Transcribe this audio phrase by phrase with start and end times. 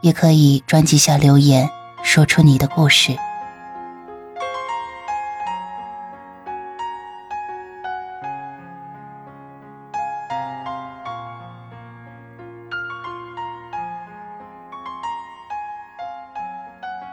[0.00, 1.68] 也可以专辑下留言，
[2.02, 3.16] 说出你的故事。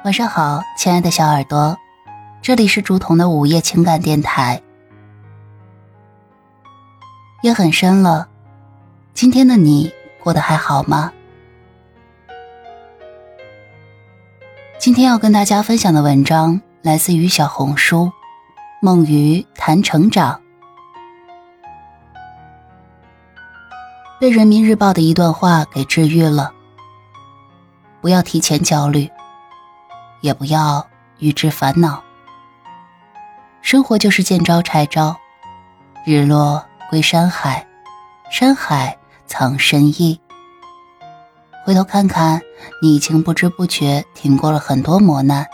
[0.05, 1.77] 晚上好，亲爱的小耳朵，
[2.41, 4.61] 这里是竹筒的午夜情感电台。
[7.41, 8.29] 夜很深了，
[9.13, 9.91] 今天的你
[10.23, 11.11] 过得还好吗？
[14.79, 18.11] 今天要跟大家分享的文章来自于小红书
[18.79, 20.39] “梦鱼谈成长”，
[24.21, 26.53] 被人民日报的一段话给治愈了。
[28.01, 29.09] 不要提前焦虑，
[30.21, 32.03] 也不要预知烦恼。
[33.63, 35.17] 生活就是见招拆招，
[36.05, 37.65] 日落归山海，
[38.29, 40.21] 山海藏深意。
[41.67, 42.41] 回头看看，
[42.81, 45.45] 你已经不知不觉挺过了很多磨难，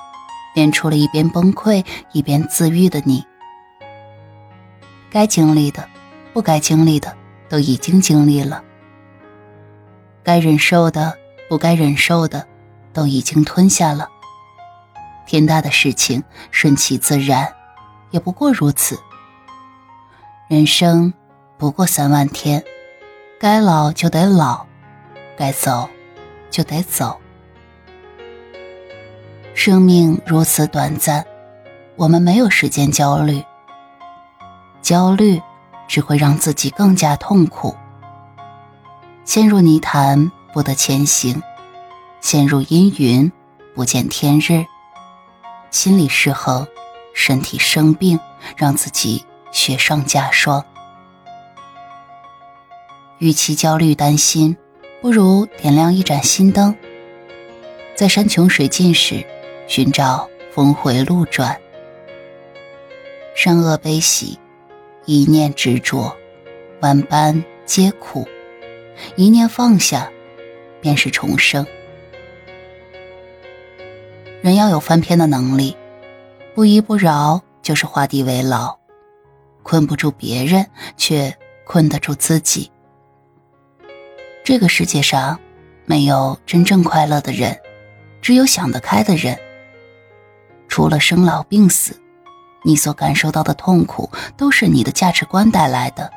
[0.53, 3.25] 练出了一边崩溃一边自愈的你。
[5.09, 5.89] 该经历的，
[6.31, 7.17] 不该经历的，
[7.49, 8.61] 都已经经历了；
[10.23, 11.17] 该忍受的，
[11.49, 12.45] 不该忍受的，
[12.93, 14.07] 都已经吞下了。
[15.25, 17.51] 天大的事情，顺其自然，
[18.11, 18.99] 也不过如此。
[20.47, 21.11] 人生
[21.57, 22.63] 不过三万天，
[23.39, 24.67] 该老就得老，
[25.35, 25.89] 该走。
[26.53, 27.19] 就得走。
[29.55, 31.25] 生命如此短暂，
[31.95, 33.43] 我们没有时间焦虑。
[34.83, 35.41] 焦虑
[35.87, 37.75] 只会让自己更加痛苦。
[39.25, 41.41] 陷入泥潭不得前行，
[42.21, 43.31] 陷入阴云
[43.73, 44.63] 不见天日。
[45.71, 46.67] 心理失衡，
[47.15, 48.19] 身体生病，
[48.55, 50.63] 让自己雪上加霜。
[53.17, 54.55] 与其焦虑担心。
[55.03, 56.73] 不如点亮一盏心灯，
[57.93, 59.21] 在山穷水尽时，
[59.67, 61.59] 寻找峰回路转。
[63.35, 64.39] 善恶悲喜，
[65.03, 66.15] 一念执着，
[66.79, 68.25] 万般皆苦；
[69.17, 70.09] 一念放下，
[70.79, 71.67] 便是重生。
[74.41, 75.75] 人要有翻篇的能力，
[76.55, 78.73] 不依不饶就是画地为牢，
[79.63, 80.65] 困不住别人，
[80.95, 82.71] 却困得住自己。
[84.43, 85.39] 这个世界上，
[85.85, 87.57] 没有真正快乐的人，
[88.21, 89.39] 只有想得开的人。
[90.67, 91.97] 除了生老病死，
[92.63, 96.11] 你所感受到的痛苦，都是你的价值观带来的，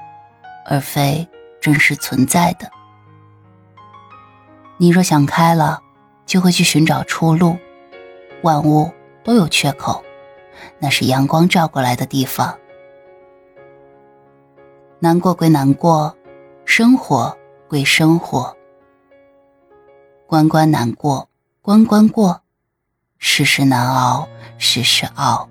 [0.67, 1.29] 而非
[1.61, 2.69] 真实存在的。
[4.77, 5.81] 你若想开了，
[6.27, 7.57] 就会去寻找出路。
[8.43, 8.91] 万物
[9.23, 10.05] 都有缺口，
[10.81, 12.59] 那是阳光照过来的地方。
[14.99, 16.17] 难过归难过，
[16.65, 17.37] 生活。
[17.69, 18.57] 归生活，
[20.27, 21.29] 关关难过
[21.61, 22.41] 关关过，
[23.19, 25.49] 世事难熬世事熬。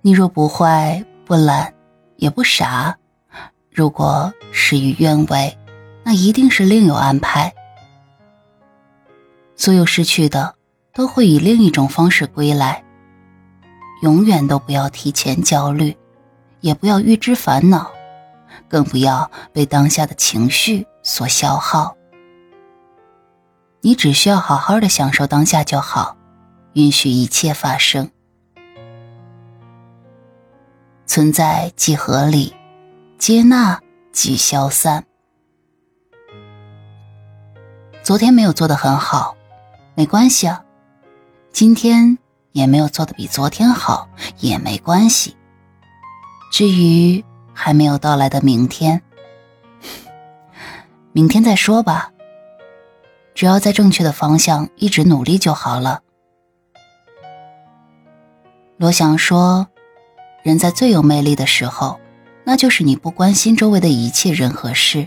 [0.00, 1.74] 你若不坏不懒
[2.16, 2.96] 也不傻，
[3.70, 5.58] 如果事与愿违，
[6.02, 7.52] 那一定是另有安排。
[9.54, 10.54] 所有失去的
[10.94, 12.82] 都会以另一种方式归来。
[14.02, 15.94] 永远都不要提前焦虑，
[16.60, 17.90] 也不要预知烦恼。
[18.70, 21.96] 更不要被当下的情绪所消耗。
[23.80, 26.16] 你只需要好好的享受当下就好，
[26.74, 28.08] 允许一切发生。
[31.06, 32.54] 存在即合理，
[33.18, 33.80] 接纳
[34.12, 35.04] 即消散。
[38.02, 39.34] 昨天没有做的很好，
[39.94, 40.62] 没关系啊。
[41.52, 42.16] 今天
[42.52, 44.08] 也没有做的比昨天好，
[44.38, 45.36] 也没关系。
[46.52, 47.24] 至于……
[47.62, 49.02] 还没有到来的明天，
[51.12, 52.10] 明天再说吧。
[53.34, 56.00] 只要在正确的方向一直努力就好了。
[58.78, 59.68] 罗翔说
[60.42, 62.00] ：“人在最有魅力的时候，
[62.44, 65.06] 那就是你不关心周围的一切人和事，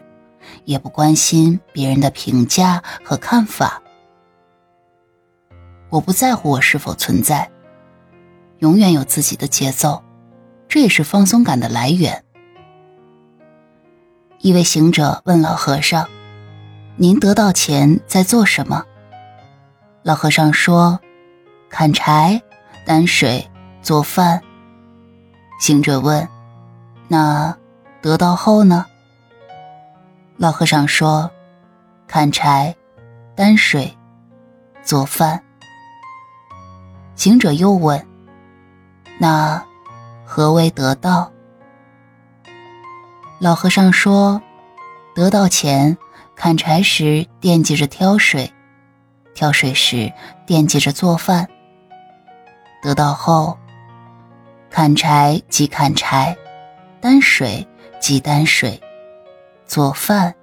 [0.66, 3.82] 也不关心别人的评价和看法。
[5.90, 7.50] 我不在乎我是否存在，
[8.60, 10.04] 永远有自己的节奏，
[10.68, 12.23] 这也是放松感的来源。”
[14.44, 16.06] 一位行者问老和尚
[16.98, 18.84] ：“您得到钱在做什么？”
[20.04, 21.00] 老和尚说
[21.72, 22.42] ：“砍柴、
[22.86, 23.50] 担水、
[23.82, 24.42] 做饭。”
[25.62, 26.28] 行者问
[27.08, 27.56] ：“那
[28.02, 28.86] 得到后呢？”
[30.36, 31.32] 老和尚说
[32.06, 32.76] ：“砍柴、
[33.36, 33.98] 担水、
[34.84, 35.42] 做饭。”
[37.16, 38.06] 行者又问
[39.20, 39.64] ：“那
[40.26, 41.32] 何为得道？”
[43.44, 44.42] 老和尚说
[45.14, 45.98] ：“得到前，
[46.34, 48.50] 砍柴时惦记着挑水。”
[49.36, 50.10] 挑水时
[50.46, 51.46] 惦记着做饭，
[52.82, 53.58] 得到后，
[54.70, 56.34] 砍柴即砍柴，
[57.02, 57.68] 担水
[58.00, 58.82] 即担水，
[59.66, 60.34] 做饭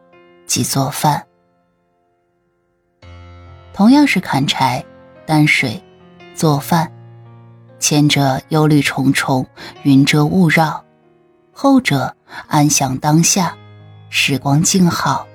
[0.44, 1.24] 即做饭。
[3.72, 4.84] 同样是砍柴、
[5.24, 5.82] 担水、
[6.34, 6.92] 做饭，
[7.78, 9.46] 前者忧虑重重，
[9.84, 10.84] 云遮雾绕；
[11.50, 12.14] 后者
[12.46, 13.56] 安享当下，
[14.08, 15.26] 时光静好。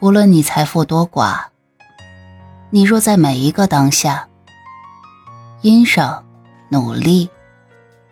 [0.00, 1.44] 无论你财富多寡，
[2.70, 4.28] 你若在每一个当下，
[5.60, 6.24] 因上
[6.68, 7.30] 努力，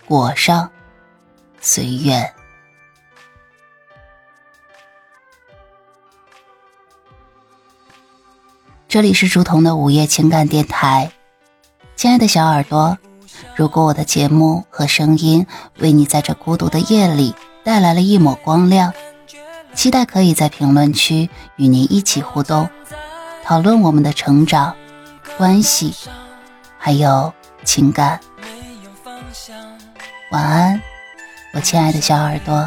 [0.07, 0.71] 果上
[1.61, 2.33] 随缘。
[8.87, 11.13] 这里是竹童的午夜情感电台，
[11.95, 12.99] 亲爱的小耳朵，
[13.61, 15.47] 如果我的节目和声音
[15.81, 18.95] 为你在这孤独的夜里带来了一抹光亮。
[19.75, 22.71] 期待可以在评论区与您一起互动，
[23.45, 24.75] 讨论我们的成长、
[25.37, 25.95] 关系，
[26.79, 27.31] 还有
[27.63, 28.19] 情感。
[30.31, 30.81] 晚安，
[31.53, 32.67] 我亲爱的小耳朵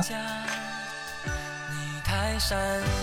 [1.72, 3.03] 你太善。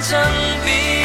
[0.00, 1.01] Chẳng.